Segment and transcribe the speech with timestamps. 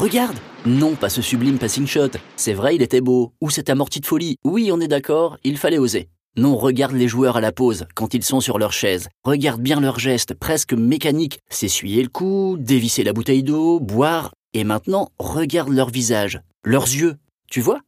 [0.00, 2.12] Regarde Non, pas ce sublime passing shot.
[2.34, 3.34] C'est vrai, il était beau.
[3.42, 4.38] Ou cette amorti de folie.
[4.44, 6.08] Oui, on est d'accord, il fallait oser.
[6.38, 9.08] Non, regarde les joueurs à la pause, quand ils sont sur leur chaise.
[9.24, 11.40] Regarde bien leurs gestes, presque mécaniques.
[11.50, 14.32] S'essuyer le cou, dévisser la bouteille d'eau, boire.
[14.54, 17.16] Et maintenant, regarde leur visage, leurs yeux.
[17.50, 17.80] Tu vois?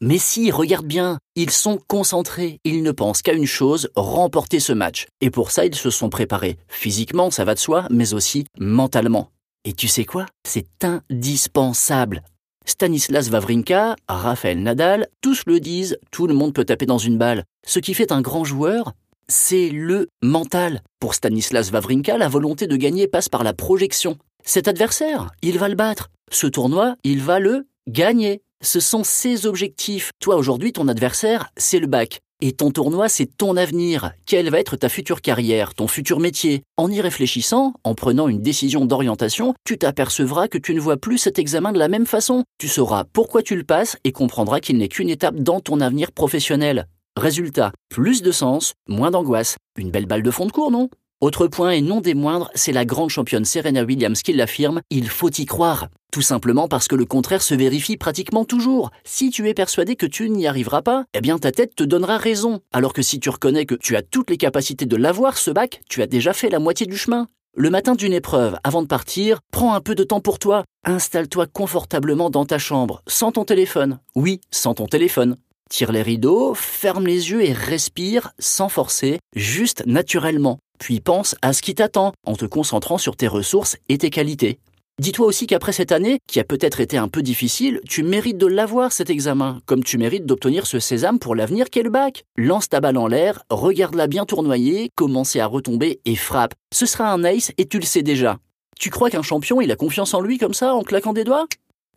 [0.00, 4.72] Mais si, regarde bien, ils sont concentrés, ils ne pensent qu'à une chose, remporter ce
[4.72, 5.08] match.
[5.20, 6.58] Et pour ça, ils se sont préparés.
[6.68, 9.32] Physiquement, ça va de soi, mais aussi mentalement.
[9.66, 10.26] Et tu sais quoi?
[10.46, 12.22] C'est indispensable.
[12.64, 17.42] Stanislas Wawrinka, Raphaël Nadal, tous le disent, tout le monde peut taper dans une balle.
[17.66, 18.92] Ce qui fait un grand joueur,
[19.26, 20.82] c'est le mental.
[21.00, 24.18] Pour Stanislas Wawrinka, la volonté de gagner passe par la projection.
[24.44, 26.10] Cet adversaire, il va le battre.
[26.30, 28.42] Ce tournoi, il va le gagner.
[28.62, 30.12] Ce sont ses objectifs.
[30.20, 32.20] Toi, aujourd'hui, ton adversaire, c'est le bac.
[32.42, 34.12] Et ton tournoi, c'est ton avenir.
[34.26, 36.64] Quelle va être ta future carrière, ton futur métier?
[36.76, 41.16] En y réfléchissant, en prenant une décision d'orientation, tu t'apercevras que tu ne vois plus
[41.16, 42.44] cet examen de la même façon.
[42.58, 46.12] Tu sauras pourquoi tu le passes et comprendras qu'il n'est qu'une étape dans ton avenir
[46.12, 46.88] professionnel.
[47.16, 49.56] Résultat, plus de sens, moins d'angoisse.
[49.78, 50.90] Une belle balle de fond de cours, non?
[51.22, 55.08] Autre point et non des moindres, c'est la grande championne Serena Williams qui l'affirme, il
[55.08, 55.88] faut y croire.
[56.12, 58.90] Tout simplement parce que le contraire se vérifie pratiquement toujours.
[59.04, 62.18] Si tu es persuadé que tu n'y arriveras pas, eh bien ta tête te donnera
[62.18, 62.60] raison.
[62.70, 65.80] Alors que si tu reconnais que tu as toutes les capacités de l'avoir, ce bac,
[65.88, 67.26] tu as déjà fait la moitié du chemin.
[67.54, 70.64] Le matin d'une épreuve, avant de partir, prends un peu de temps pour toi.
[70.84, 74.00] Installe-toi confortablement dans ta chambre, sans ton téléphone.
[74.14, 75.38] Oui, sans ton téléphone.
[75.68, 80.58] Tire les rideaux, ferme les yeux et respire sans forcer, juste naturellement.
[80.78, 84.58] Puis pense à ce qui t'attend en te concentrant sur tes ressources et tes qualités.
[84.98, 88.46] Dis-toi aussi qu'après cette année, qui a peut-être été un peu difficile, tu mérites de
[88.46, 92.24] l'avoir cet examen, comme tu mérites d'obtenir ce sésame pour l'avenir qu'est le bac.
[92.38, 96.54] Lance ta balle en l'air, regarde-la bien tournoyer, commencer à retomber et frappe.
[96.72, 98.38] Ce sera un ace et tu le sais déjà.
[98.78, 101.46] Tu crois qu'un champion, il a confiance en lui comme ça, en claquant des doigts?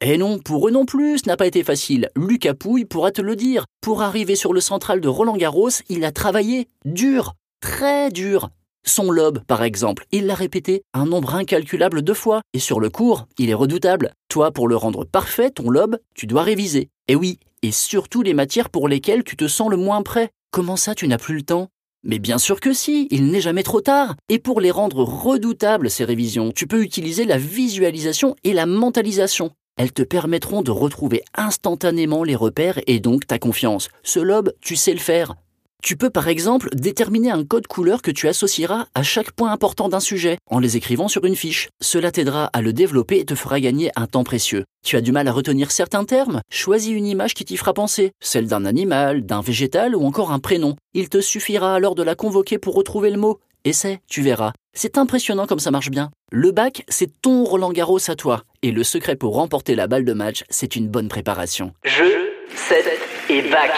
[0.02, 2.10] Eh non, pour eux non plus, ce n'a pas été facile.
[2.16, 3.66] Lucas Pouille pourra te le dire.
[3.82, 8.50] Pour arriver sur le central de Roland Garros, il a travaillé dur, très dur.
[8.86, 12.90] Son lobe, par exemple, il l'a répété un nombre incalculable de fois, et sur le
[12.90, 14.14] cours, il est redoutable.
[14.30, 16.88] Toi, pour le rendre parfait, ton lobe, tu dois réviser.
[17.10, 20.30] Et oui, et surtout les matières pour lesquelles tu te sens le moins prêt.
[20.52, 21.68] Comment ça, tu n'as plus le temps?
[22.04, 24.16] Mais bien sûr que si, il n'est jamais trop tard.
[24.30, 29.52] Et pour les rendre redoutables, ces révisions, tu peux utiliser la visualisation et la mentalisation.
[29.80, 33.88] Elles te permettront de retrouver instantanément les repères et donc ta confiance.
[34.04, 35.36] Ce lobe, tu sais le faire.
[35.82, 39.88] Tu peux par exemple déterminer un code couleur que tu associeras à chaque point important
[39.88, 41.70] d'un sujet en les écrivant sur une fiche.
[41.80, 44.66] Cela t'aidera à le développer et te fera gagner un temps précieux.
[44.84, 48.12] Tu as du mal à retenir certains termes Choisis une image qui t'y fera penser,
[48.20, 50.76] celle d'un animal, d'un végétal ou encore un prénom.
[50.94, 53.40] Il te suffira alors de la convoquer pour retrouver le mot.
[53.64, 54.52] Essaie, tu verras.
[54.74, 56.12] C'est impressionnant comme ça marche bien.
[56.32, 58.44] Le bac, c'est ton Roland Garros à toi.
[58.62, 61.74] Et le secret pour remporter la balle de match, c'est une bonne préparation.
[61.84, 62.86] Jeu, set
[63.30, 63.72] et bac.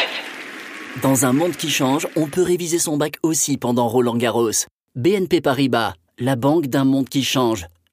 [1.01, 4.51] Dans un monde qui change, on peut réviser son bac aussi pendant Roland Garros.
[4.95, 7.67] BNP Paribas, la banque d'un monde qui change.